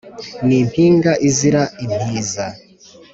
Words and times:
ni 0.45 0.55
impinga 0.63 1.11
izira 1.27 1.61
impiza 1.85 2.45